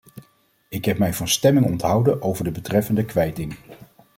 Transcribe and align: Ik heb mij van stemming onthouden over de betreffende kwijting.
Ik 0.69 0.85
heb 0.85 0.97
mij 0.97 1.13
van 1.13 1.27
stemming 1.27 1.65
onthouden 1.65 2.21
over 2.21 2.43
de 2.43 2.51
betreffende 2.51 3.05
kwijting. 3.05 3.55